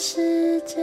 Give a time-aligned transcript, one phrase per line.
[0.00, 0.76] 世界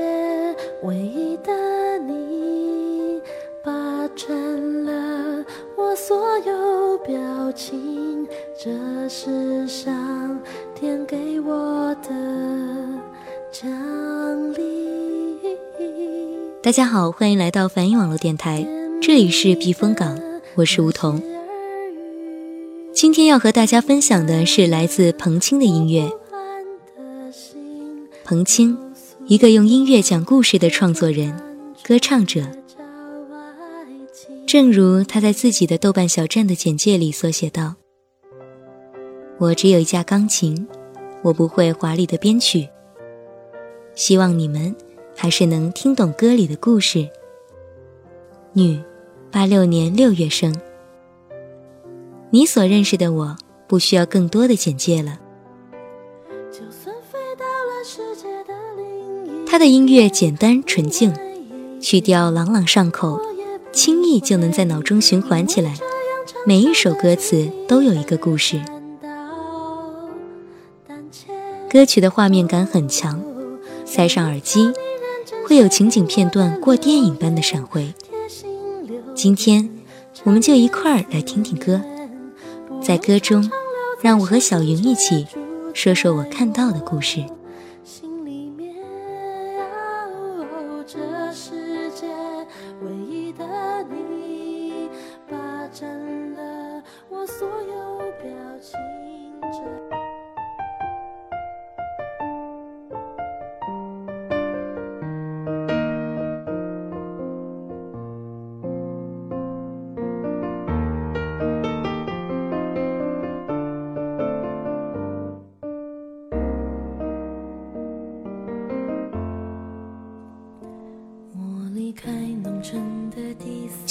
[0.83, 3.21] 唯一的你，
[3.63, 3.71] 霸
[4.13, 5.45] 占了
[5.77, 8.27] 我所有表情。
[8.61, 8.69] 这
[9.07, 10.37] 世上
[10.77, 12.09] 天给我的
[13.53, 13.71] 奖
[14.53, 15.39] 励。
[16.61, 18.67] 大家好，欢迎来到梵音网络电台，
[19.01, 20.19] 这里是避风港，
[20.55, 21.21] 我是梧桐。
[22.91, 26.11] 今天要和大家分享的是来自彭青的音乐。
[28.25, 28.75] 彭青，
[29.27, 31.35] 一个用音乐讲故事的创作人、
[31.83, 32.43] 歌唱者。
[34.45, 37.73] 正如他在自己的豆瓣小站的简介里所写道
[39.39, 40.67] ：“我只有一架钢琴，
[41.23, 42.69] 我不会华丽的编曲。
[43.95, 44.75] 希望你们
[45.15, 47.09] 还是能听懂歌里的故事。”
[48.53, 48.79] 女，
[49.31, 50.55] 八六年六月生。
[52.29, 53.35] 你所认识的我，
[53.67, 55.19] 不需要更多的简介了。
[59.55, 61.13] 他的音乐简单纯净，
[61.79, 63.21] 曲调朗朗上口，
[63.71, 65.75] 轻易就能在脑中循环起来。
[66.45, 68.59] 每一首歌词都有一个故事。
[71.71, 73.23] 歌曲的画面感很强，
[73.85, 74.73] 塞上耳机，
[75.47, 77.93] 会有情景片段过电影般的闪回。
[79.13, 79.69] 今天，
[80.25, 81.81] 我们就一块儿来听听歌，
[82.81, 83.49] 在歌中，
[84.01, 85.25] 让我和小云一起
[85.73, 87.23] 说说我看到的故事。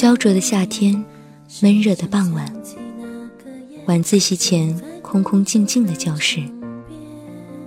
[0.05, 1.03] 焦灼的夏天，
[1.63, 2.53] 闷热的傍晚，
[3.87, 6.43] 晚自习前空空静静的教室，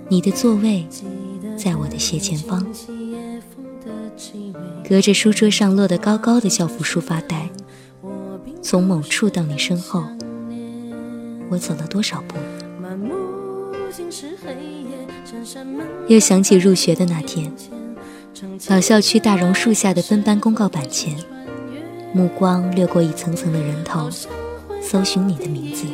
[0.08, 0.86] 你的座位
[1.56, 2.64] 在我的斜前方，
[4.88, 7.50] 隔着书桌上落得高高的教辅书发呆。
[8.62, 10.04] 从某处到你身后，
[11.50, 12.36] 我走了多少步？
[16.06, 17.52] 又想起入学的那天，
[18.68, 21.16] 老校区大榕树下的分班公告板前。
[22.12, 24.08] 目光掠过一层层的人头，
[24.80, 25.84] 搜寻你的名字，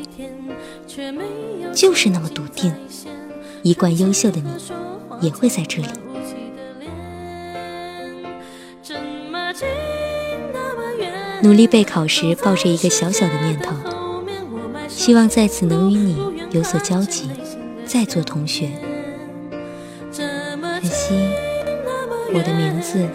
[1.75, 2.73] 就是那么笃定，
[3.63, 4.51] 一贯优秀的你
[5.21, 5.89] 也会在这里。
[11.43, 13.75] 努力备考时，抱着一个小小的念头，
[14.89, 16.17] 希望在此能与你
[16.53, 17.29] 有所交集，
[17.85, 18.71] 再做同学。
[20.11, 21.15] 可惜，
[22.33, 23.07] 我的名字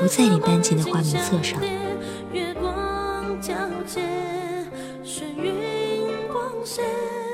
[0.00, 1.58] 不在你班级的花名册上。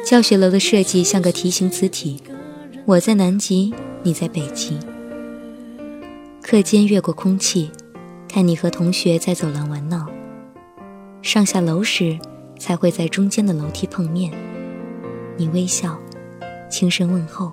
[0.09, 2.19] 教学楼的设计像个题型磁体，
[2.87, 4.79] 我在南极，你在北极。
[6.41, 7.71] 课间越过空气，
[8.27, 10.07] 看你和同学在走廊玩闹。
[11.21, 12.19] 上下楼时，
[12.59, 14.33] 才会在中间的楼梯碰面。
[15.37, 15.99] 你微笑，
[16.71, 17.53] 轻声问候，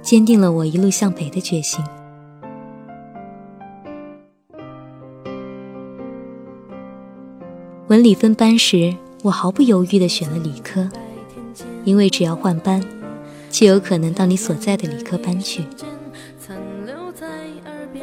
[0.00, 1.84] 坚定了我一路向北的决心。
[7.88, 10.88] 文理分班时，我毫不犹豫地选了理科，
[11.84, 12.82] 因为只要换班，
[13.50, 15.64] 就有可能到你所在的理科班去。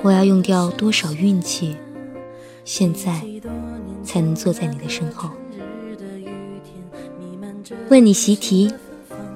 [0.01, 1.75] 我要用掉多少运气，
[2.63, 3.21] 现在
[4.03, 5.29] 才能坐在你的身后，
[7.89, 8.71] 问你习题，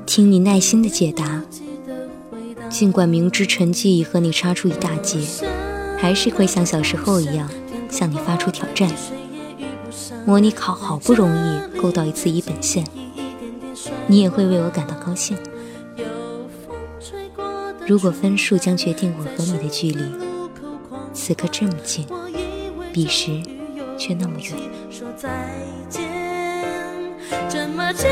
[0.06, 1.44] 听你耐心的解答。
[2.70, 5.20] 尽管明知成绩已和你差出一大截，
[5.98, 7.50] 还是会像小时候一样
[7.90, 8.92] 向你发出挑战。
[10.26, 12.86] 模拟考好不容易勾到一次一本线，
[14.10, 15.38] 你也会为我感到高兴。
[17.86, 20.04] 如果分数将决定我和你的距离，
[21.14, 22.08] 此刻这么近，
[22.92, 23.40] 彼时
[24.00, 24.52] 却那么远。
[27.48, 28.10] 这么近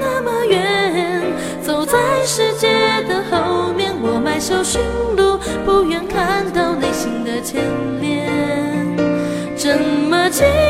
[0.00, 1.22] 那么远，
[1.62, 4.80] 走在世界的后面，我迈首寻
[5.16, 7.62] 路，不愿看到内心的牵
[8.00, 8.96] 连。
[9.54, 9.76] 这
[10.08, 10.69] 么近。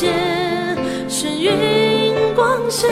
[0.00, 0.14] 线
[1.10, 2.88] 是云光线，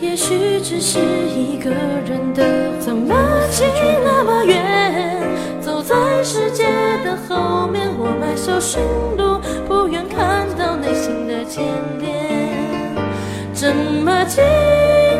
[0.00, 2.44] 也许只是一个人的，
[2.78, 3.16] 怎么
[3.50, 3.66] 近
[4.04, 5.20] 那么远？
[5.60, 6.66] 走在世界
[7.04, 8.80] 的后面，我埋首寻
[9.16, 11.64] 路，不愿看到内心的牵
[11.98, 12.94] 连。
[13.52, 14.44] 怎么近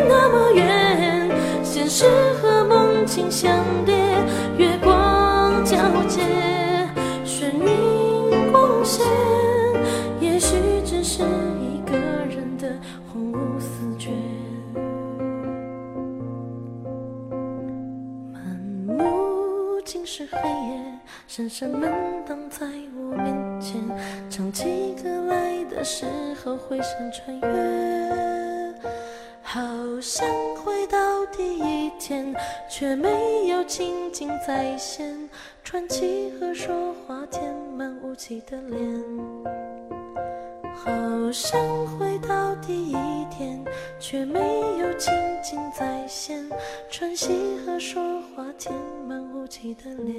[0.09, 1.29] 那么远？
[1.65, 2.28] 现实。
[20.11, 21.93] 是黑夜，闪闪门
[22.27, 22.67] 挡在
[22.97, 23.79] 我面前，
[24.31, 26.07] 唱起歌来的时
[26.43, 28.75] 候回声穿越，
[29.43, 29.61] 好
[30.01, 30.27] 像
[30.65, 30.97] 回到
[31.27, 32.35] 第一天，
[32.71, 35.29] 却没有情景再现，
[35.63, 38.81] 传奇和说话填满雾气的脸。
[40.75, 41.61] 好想
[41.99, 43.18] 回到第一，
[44.01, 44.41] 却没
[44.79, 45.13] 有情
[45.43, 46.49] 景再现，
[46.89, 48.75] 喘息和说话填
[49.07, 50.15] 满雾气的脸。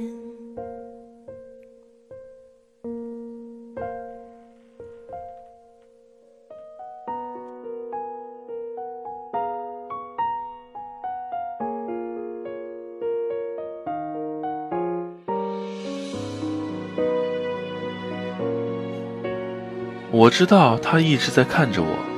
[20.12, 22.09] 我知道他一直在看着我。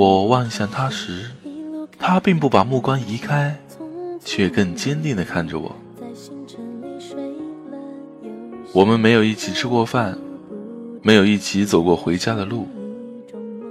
[0.00, 1.26] 我望向他时，
[1.98, 3.54] 他并不把目光移开，
[4.24, 5.76] 却更坚定地看着我。
[8.72, 10.16] 我们没有一起吃过饭，
[11.02, 12.66] 没有一起走过回家的路，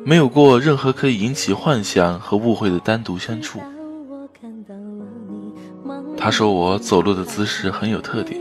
[0.06, 3.60] 没有过任何可以引起幻想和误会的单独相处。
[6.16, 8.40] 他说我走路的姿势很有特点。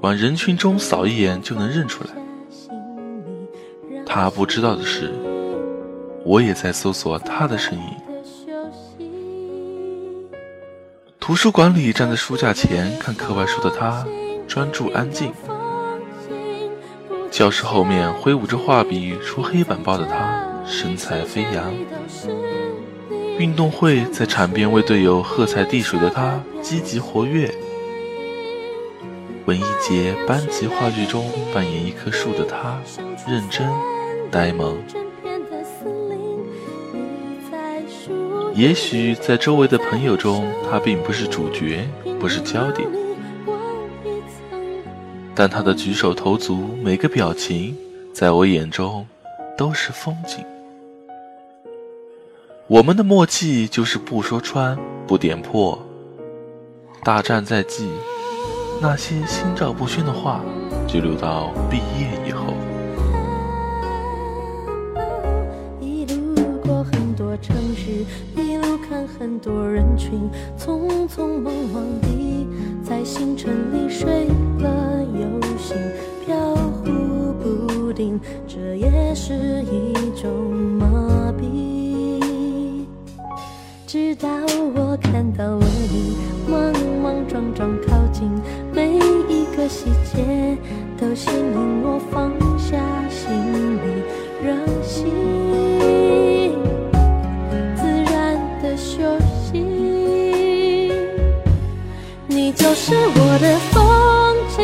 [0.00, 2.10] 往人群中扫一眼就能认出来。
[4.04, 5.12] 他不知道的是，
[6.24, 7.84] 我也在搜索他的身影。
[11.20, 14.06] 图书馆里站在书架前看课外书的他，
[14.46, 15.32] 专注安静。
[17.30, 21.74] 教室后面挥舞着画笔出黑板报的他，神采飞扬。
[23.38, 27.52] 运动会在场边为队友喝彩递水的他，积极活跃。
[29.46, 32.78] 文艺节班级话剧中扮演一棵树的他，
[33.26, 33.68] 认真、
[34.30, 34.78] 呆萌。
[38.54, 41.88] 也许在周围的朋友中，他并不是主角，
[42.20, 42.88] 不是焦点，
[45.34, 47.76] 但他的举手投足、每个表情，
[48.12, 49.04] 在我眼中
[49.58, 50.44] 都是风景。
[52.68, 55.76] 我们的默契就是不说穿，不点破。
[57.02, 57.90] 大战在即。
[58.80, 60.40] 那些心照不宣的话，
[60.86, 62.53] 就留到毕业以后。
[69.24, 70.20] 很多人群，
[70.54, 72.46] 匆匆忙忙地
[72.82, 74.26] 在星辰里睡
[74.58, 75.74] 了又醒，
[76.26, 79.32] 飘忽不定，这也是
[79.62, 80.30] 一种
[80.78, 82.84] 麻痹。
[83.86, 84.28] 直到
[84.74, 86.60] 我看到了你，莽
[87.02, 88.30] 莽撞撞靠近。
[88.74, 90.54] 每一个细节
[90.98, 92.76] 都吸引我放下
[93.08, 93.32] 心
[93.76, 94.02] 里
[94.44, 95.06] 让心，
[102.86, 104.62] 是我的风景，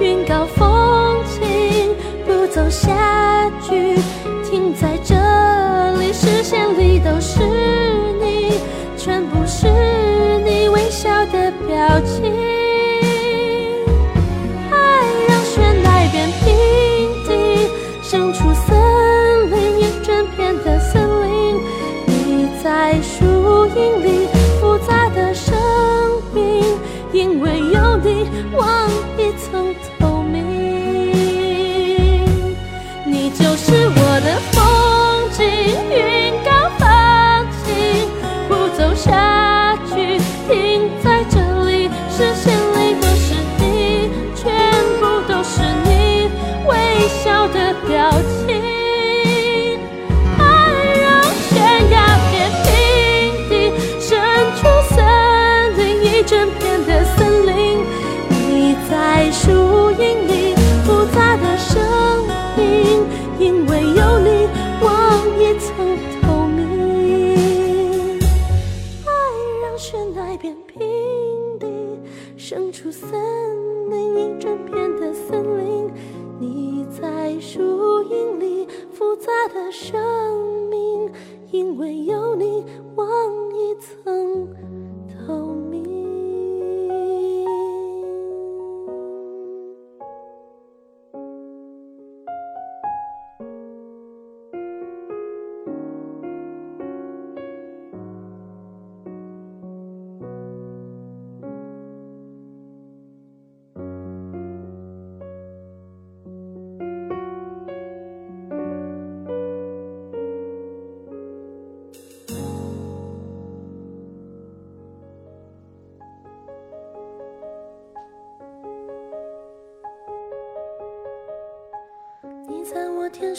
[0.00, 1.92] 云高风轻，
[2.24, 3.96] 不走下去，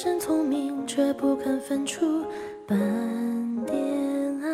[0.03, 2.25] 赞我天生聪明，却不肯分出
[2.67, 2.77] 半
[3.65, 3.74] 点
[4.41, 4.50] 爱。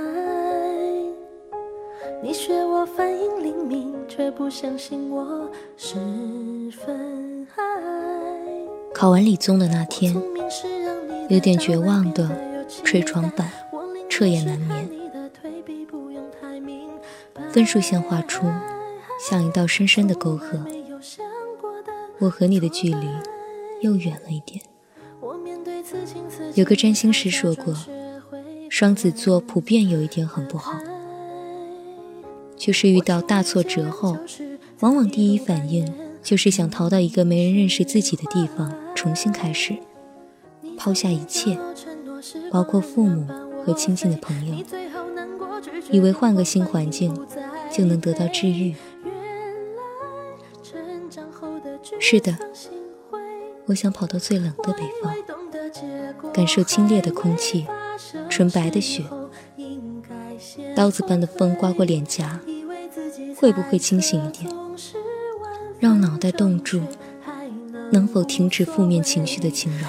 [2.21, 5.95] 你学我反应灵敏，却不相信我十
[6.71, 7.63] 分爱。
[8.93, 10.15] 考完理综的那天，
[11.29, 12.29] 有点绝望的
[12.83, 13.51] 捶床板，
[14.07, 14.87] 彻夜难眠。
[17.49, 18.45] 分数线画出，
[19.19, 20.63] 像一道深深的沟壑。
[22.19, 23.07] 我和你的距离
[23.81, 24.61] 又远了一点。
[26.55, 27.75] 有个占星师说过，
[28.69, 30.79] 双子座普遍有一点很不好，
[32.55, 34.17] 就是遇到大挫折后，
[34.81, 35.91] 往往第一反应
[36.21, 39.77] 就是想逃到一个没人认识自己的地方，重新开始，
[40.77, 41.57] 抛下一切，
[42.51, 43.27] 包括父母
[43.65, 44.65] 和亲近的朋友，
[45.91, 47.15] 以为换个新环境
[47.71, 48.75] 就能得到治愈。
[51.99, 52.37] 是的，
[53.65, 55.13] 我想跑到最冷的北方，
[56.33, 57.65] 感受清冽的空气，
[58.29, 59.03] 纯白的雪，
[60.75, 62.39] 刀子般的风刮过脸颊，
[63.35, 64.51] 会不会清醒一点，
[65.79, 66.81] 让脑袋冻住？
[67.91, 69.87] 能否停止负面情绪的侵扰？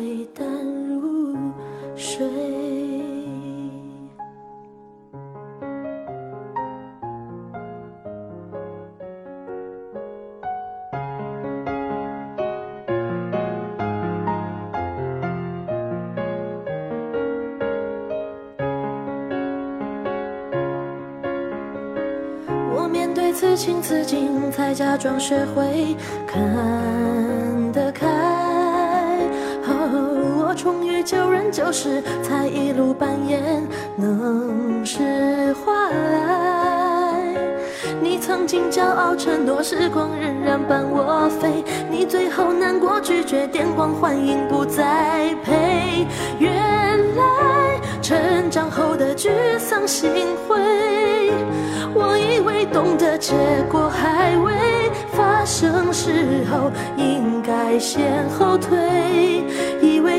[0.00, 0.46] 会淡
[0.88, 1.36] 如
[1.94, 2.26] 水。
[22.72, 25.94] 我面对此情此景，才假装学会
[26.26, 26.40] 看
[31.50, 33.66] 就是，才一路扮演
[33.96, 35.72] 能释怀。
[38.00, 41.64] 你曾经骄傲承诺，时光仍然伴我飞。
[41.90, 46.06] 你最后难过拒绝，电光幻影不再陪。
[46.38, 50.10] 原来成长后的沮丧心
[50.48, 50.56] 灰。
[51.92, 53.34] 我以为懂得结
[53.70, 54.52] 果还未
[55.12, 59.44] 发生时候应该先后退，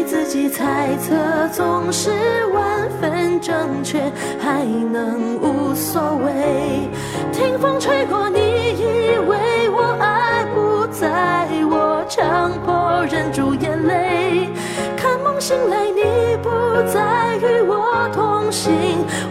[0.04, 2.10] 自己猜测总是
[2.54, 4.00] 万分正确，
[4.40, 6.90] 还能无所谓。
[7.32, 14.50] 听风吹过，你以为我爱不在我，强迫忍住眼泪。
[14.98, 16.50] 看梦醒来，你不
[16.92, 18.72] 再与我同行，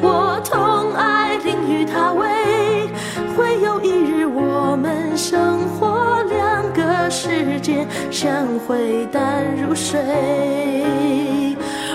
[0.01, 2.91] 我痛爱淋雨他为。
[3.37, 5.60] 会有一日，我们生
[8.23, 9.99] 将会淡如水，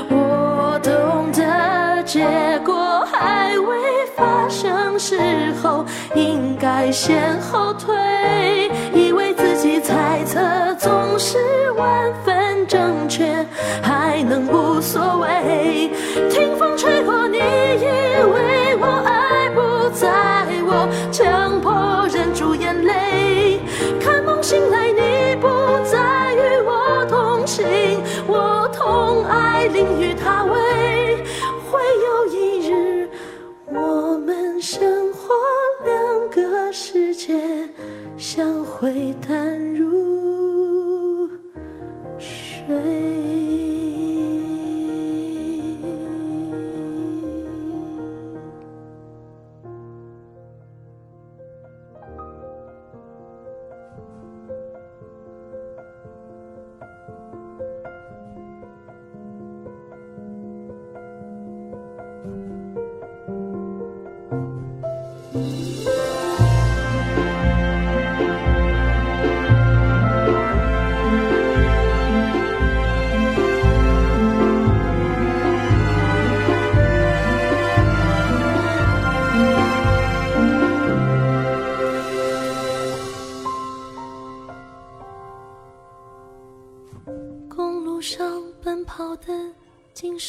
[0.09, 2.25] 我懂得结
[2.65, 3.77] 果还未
[4.15, 10.41] 发生时候应该先后退，以为自己猜测
[10.79, 11.64] 总是
[36.77, 37.33] 世界
[38.17, 41.25] 相会淡如
[42.19, 43.24] 水。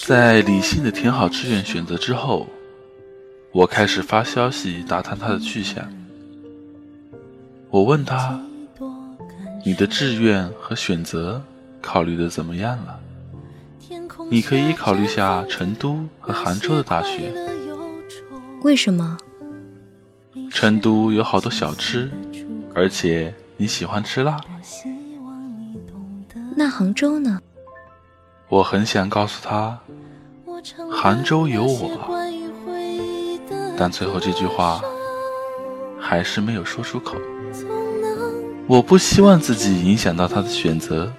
[0.07, 2.47] 在理性的填好志愿选择之后，
[3.51, 5.85] 我开始发消息打探他的去向。
[7.71, 8.41] 我问他
[9.67, 11.43] ：“你的志愿和选择
[11.83, 13.01] 考虑的怎么样了？
[14.31, 17.33] 你可以考虑下成都和杭州的大学。
[18.63, 19.19] 为什么？
[20.53, 22.09] 成都有好多小吃，
[22.73, 24.41] 而且你喜欢吃辣。
[26.55, 27.41] 那杭州呢？
[28.49, 29.77] 我很想告诉他，
[30.91, 31.91] 杭州有我，
[33.77, 34.81] 但最后这句话
[36.01, 37.17] 还是没有说出口。
[38.69, 41.13] 我不希望自己影响到他的选择，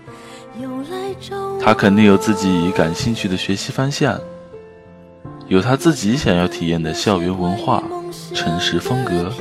[1.62, 4.18] 他肯定有自己感兴趣的学习方向，
[5.48, 7.84] 有他自己想要体验的校园文化、
[8.34, 9.34] 城市风格。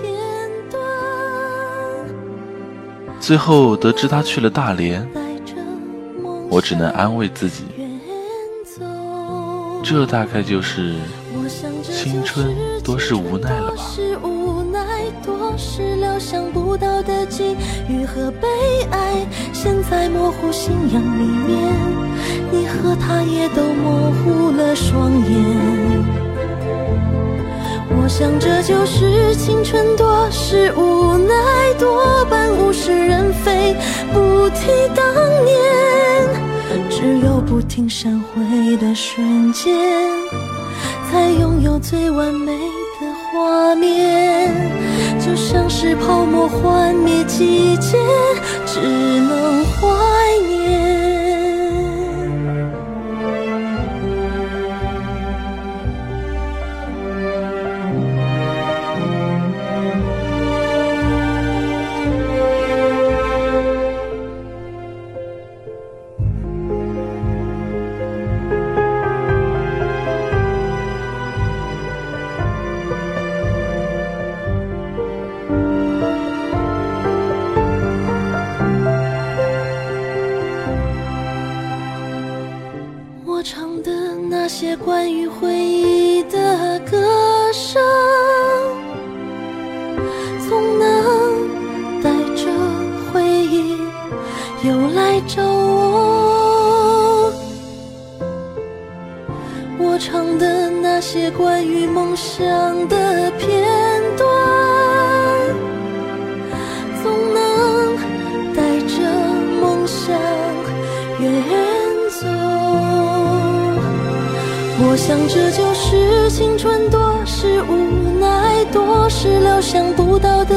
[3.21, 5.09] 最后得知他去了大连。
[6.57, 7.65] 我只能安慰自己，
[9.85, 10.95] 这大概就是
[11.83, 13.85] 青春多是无奈了吧。
[15.23, 17.55] 多是料想不到的际
[17.91, 18.49] 遇和悲
[18.91, 21.75] 哀，现在模糊信仰里面，
[22.51, 25.35] 你和他也都模糊了双眼。
[27.91, 31.35] 我想这就是青春多是无奈，
[31.79, 33.77] 多半物是人非，
[34.11, 35.05] 不提当
[35.45, 35.86] 年。
[36.99, 39.77] 只有不停闪回的瞬间，
[41.11, 44.51] 才拥有最完美的画面。
[45.21, 47.99] 就像是泡沫幻灭季节，
[48.65, 49.87] 只能怀
[50.49, 50.86] 念。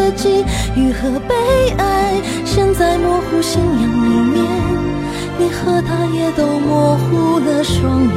[0.10, 0.44] 不到的际
[0.76, 1.36] 遇和悲
[1.78, 2.16] 哀。
[2.46, 4.44] 现在模糊信仰里面，
[5.38, 8.10] 你和他也都模糊了双眼。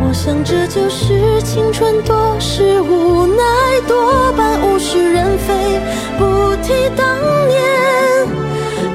[0.00, 3.44] 我想这就是青春，多是无奈，
[3.86, 5.80] 多半物是人非，
[6.18, 7.06] 不提当
[7.48, 7.60] 年，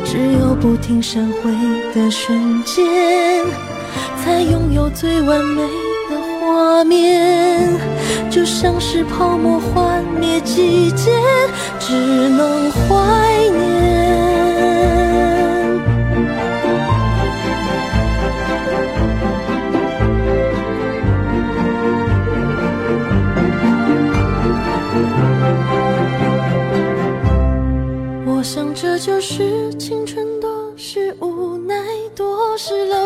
[0.03, 1.51] 只有不停闪回
[1.93, 2.83] 的瞬间。
[4.23, 5.61] 才拥有最完美
[6.53, 7.67] 画面，
[8.29, 11.09] 就像是泡沫幻灭季节，
[11.79, 11.95] 只
[12.29, 14.02] 能怀念。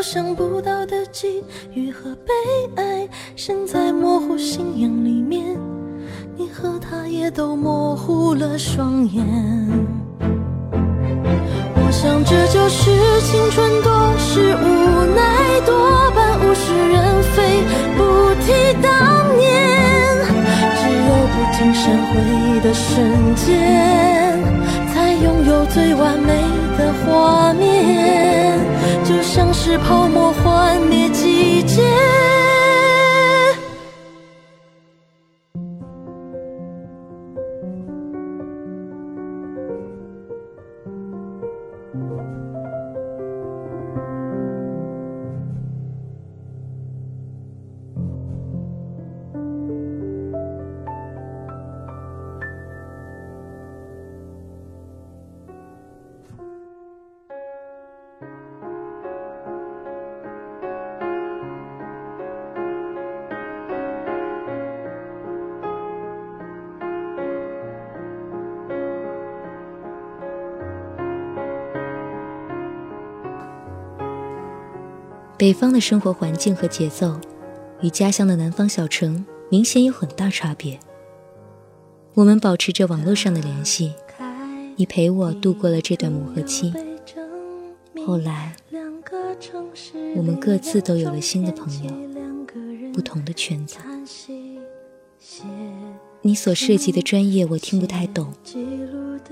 [0.10, 1.06] 想不到的。
[1.12, 1.44] 际
[1.74, 2.32] 遇和悲
[2.78, 5.44] 哀，现在模糊信仰里面，
[6.38, 9.26] 你和他也都模糊了双眼。
[11.76, 12.90] 我想这就是
[13.22, 14.66] 青春，多是无
[15.14, 17.64] 奈，多半物是人非，
[17.98, 18.00] 不
[18.46, 18.88] 提当
[19.36, 19.46] 年，
[20.80, 22.16] 只有不停闪回
[22.62, 24.40] 的瞬间，
[24.94, 26.32] 才拥有最完美
[26.78, 28.77] 的画面。
[29.38, 31.84] 像是泡沫幻灭季节。
[75.38, 77.16] 北方的生活环境和节奏，
[77.82, 80.80] 与家乡的南方小城明显有很大差别。
[82.16, 83.94] 我们保持着网络上的联系，
[84.78, 86.74] 你陪我度过了这段磨合期。
[88.04, 88.56] 后来，
[90.16, 91.92] 我们各自都有了新的朋友，
[92.92, 93.78] 不同的圈子。
[96.24, 98.34] 你所涉及的专业我听不太懂，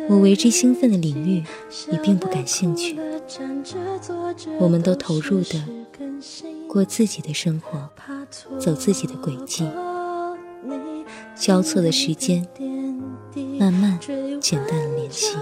[0.08, 1.44] 我为之兴奋的领域
[1.90, 2.96] 你并不感兴趣。
[4.60, 5.60] 我们都投入的
[6.68, 7.90] 过自己的生活，
[8.60, 9.68] 走自己的轨迹。
[11.36, 12.48] 交错的时间，
[13.60, 14.00] 慢慢
[14.42, 15.36] 简单了联系。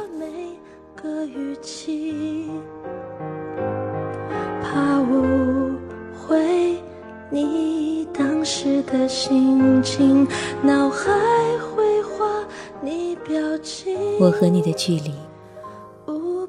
[4.61, 5.75] 怕误
[6.15, 6.77] 会
[7.29, 10.27] 你当时的心情，
[10.63, 11.11] 脑海
[11.59, 12.43] 绘画
[12.81, 13.95] 你表情。
[14.19, 15.13] 我和你的距离，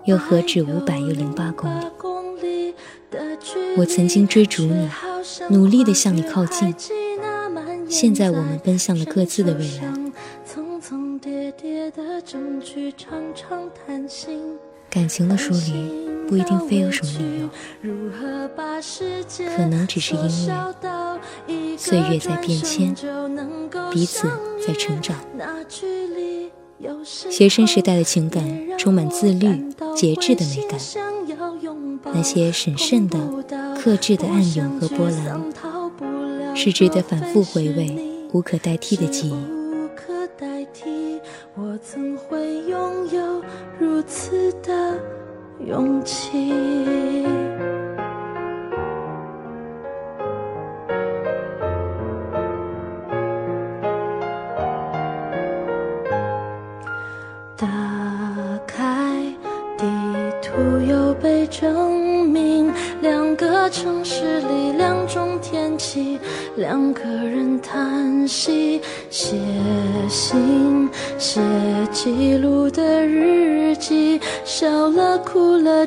[0.04, 1.84] 又何止五百又零八公里？
[3.76, 4.88] 我曾经追逐你，
[5.50, 6.74] 努力的向你靠近。
[7.88, 9.94] 现在我们奔向了各自的未来。
[14.90, 17.48] 感情的疏离不一定非有什么理由，
[19.56, 22.94] 可能只是因为岁月在变迁，
[23.92, 24.28] 彼此
[24.64, 25.16] 在成长。
[27.04, 30.78] 学生时代的情感充满自律、节制的美感，
[32.12, 33.18] 那些审慎的、
[33.74, 35.84] 克制的暗涌和波澜。
[36.56, 37.98] 是值得反复回味、
[38.32, 39.64] 无可代替的记忆。
[41.56, 43.42] 我怎会拥有
[43.78, 44.98] 如此的
[45.66, 47.43] 勇气？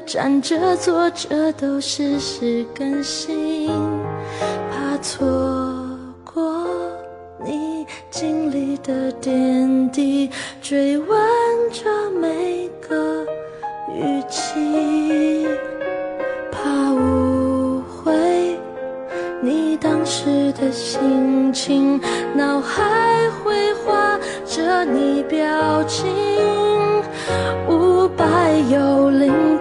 [0.07, 3.69] 站着坐着都实时更新，
[4.71, 5.27] 怕错
[6.23, 6.65] 过
[7.45, 10.29] 你经历的点滴，
[10.61, 11.09] 追问
[11.73, 13.25] 着每个
[13.93, 15.45] 语气。
[20.09, 21.99] 时的心情，
[22.33, 26.07] 脑海绘画着你表情。
[27.69, 28.25] 五百
[28.71, 29.56] 又零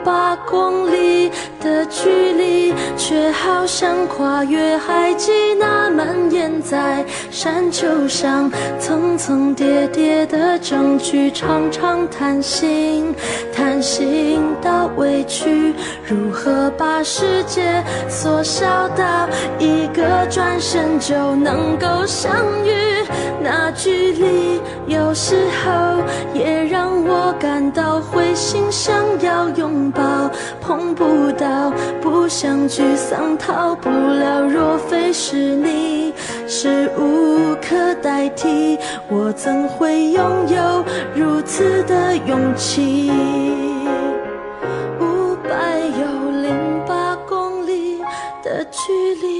[0.57, 13.05] 公里的距离，却好像跨越海际那蔓延在山丘上，层层叠叠的证据，常常叹息，
[13.83, 22.33] 心到委屈，如何把世界缩小到一个转身就能够相
[22.65, 22.73] 遇？
[23.43, 26.03] 那距离有时候
[26.35, 30.03] 也让我感到灰心，想要拥抱，
[30.61, 34.41] 碰不到，不想沮丧，逃不了。
[34.49, 36.13] 若非是你，
[36.49, 43.11] 是无可代替，我怎会拥有如此的勇气？
[45.01, 46.55] 五百有零
[46.87, 48.01] 八公里
[48.43, 48.79] 的距
[49.23, 49.36] 离，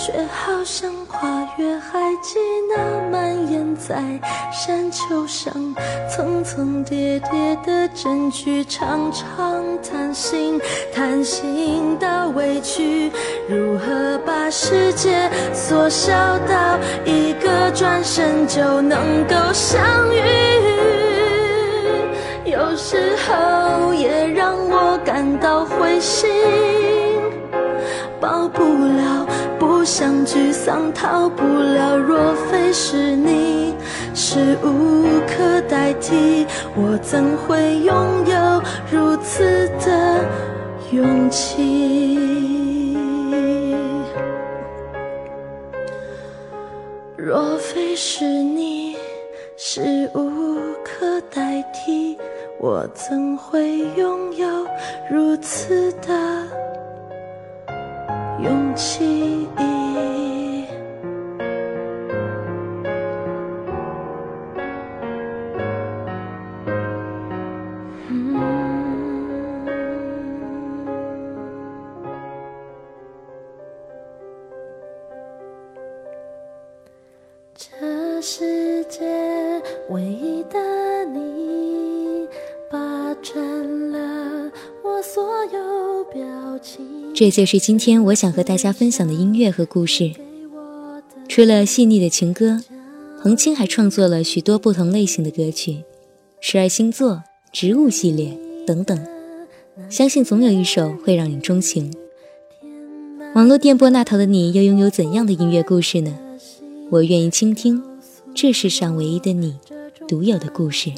[0.00, 2.38] 却好像跨越海际
[2.74, 4.18] 那蔓延在
[4.50, 5.52] 山丘上，
[6.08, 10.58] 层层叠叠的证据，常常贪心，
[10.90, 13.12] 贪心的委屈，
[13.46, 16.14] 如何把世界缩小
[16.48, 19.82] 到一个转身就能够相
[20.14, 20.20] 遇？
[22.46, 26.30] 有时候也让我感到灰心，
[28.18, 29.09] 抱不了。
[29.80, 31.96] 不想沮丧，逃不了。
[31.96, 33.74] 若非是你，
[34.14, 38.62] 是无可代替，我怎会拥有
[38.92, 40.22] 如此的
[40.92, 42.94] 勇气？
[47.16, 48.98] 若非是你，
[49.56, 52.18] 是无可代替，
[52.58, 54.46] 我怎会拥有
[55.10, 56.12] 如此的
[58.42, 59.48] 勇气？
[87.20, 90.10] 这就是今天我想和大家分享的音乐和故事。
[91.28, 92.62] 除了细腻的情歌，
[93.22, 95.84] 彭青还创作了许多不同类型的歌曲，
[96.40, 98.34] 十二星座、植物系列
[98.66, 98.98] 等等。
[99.90, 101.92] 相信总有一首会让你钟情。
[103.34, 106.18] 网络电波那头的你又拥有怎样的音乐故事呢？
[106.88, 107.82] 我愿意倾听，
[108.34, 109.58] 这世上唯一的你，
[110.08, 110.90] 独有的故事。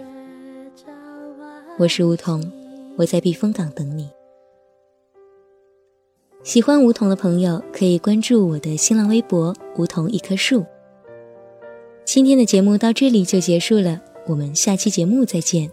[1.81, 2.53] 我是梧桐，
[2.99, 4.07] 我在避风港等你。
[6.45, 10.65] 喜欢梧桐的朋友可以关注我的新浪微博“梧桐一棵树”。
[12.05, 15.71] 今天的节目到这里就结束了，我们下期节目再见。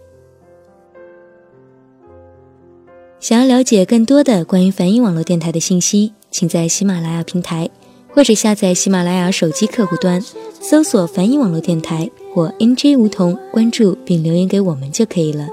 [3.18, 7.68] 想要了解更多的关于梵音网络电台的信息，请在喜马拉雅平台
[8.14, 10.22] 或者下载喜马拉雅手机客户端，
[10.60, 15.48] 搜索“梵音网络电台”或 “nj 梧桐”，关注并留言给我们就可以了。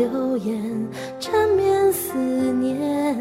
[0.00, 3.14] 流言，缠绵思念，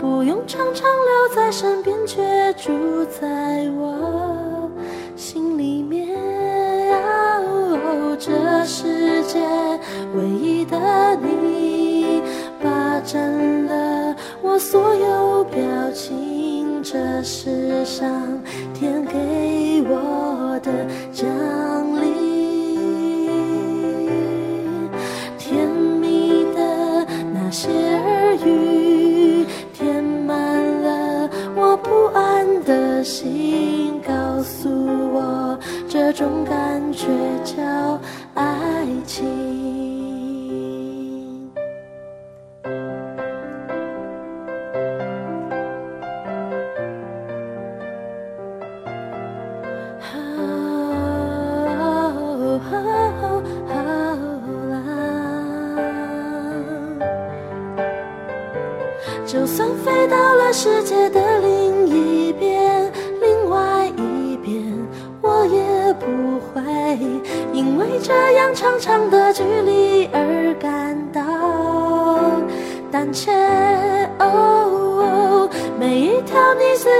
[0.00, 4.68] 不用常常留在身边，却住在我
[5.14, 6.16] 心里面。
[8.18, 9.38] 这世界
[10.16, 10.76] 唯一的
[11.22, 12.22] 你，
[12.60, 15.62] 霸占了我所有表
[15.92, 16.82] 情。
[16.82, 18.10] 这世上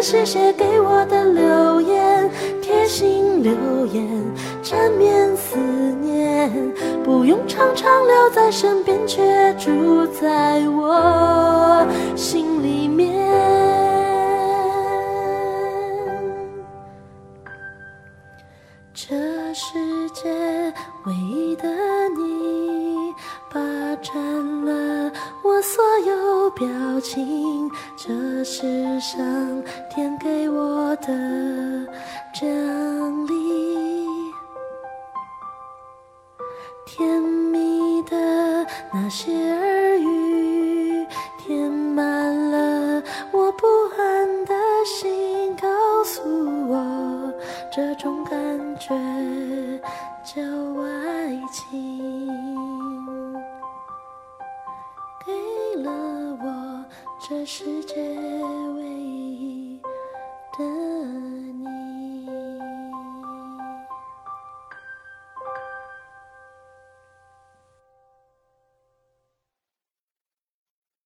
[0.06, 2.30] 你仔细写给我的留言，
[2.62, 3.52] 贴心留
[3.86, 4.08] 言，
[4.62, 5.58] 缠绵思
[6.00, 6.48] 念，
[7.02, 13.16] 不用常常留在身边，却住在我心里面。
[18.94, 19.16] 这
[19.54, 19.74] 世
[20.14, 20.30] 界
[21.04, 21.66] 唯一的
[22.16, 22.55] 你，
[24.02, 25.10] 占了
[25.42, 26.66] 我所有表
[27.00, 27.70] 情。
[27.96, 29.18] 这世上
[29.90, 31.06] 天给我的
[32.34, 32.46] 奖
[33.26, 33.32] 励，
[36.84, 38.16] 甜蜜的
[38.92, 39.32] 那些